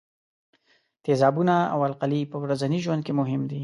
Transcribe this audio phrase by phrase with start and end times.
[1.03, 3.59] تیزابونه او القلي په ورځني ژوند کې مهم دي.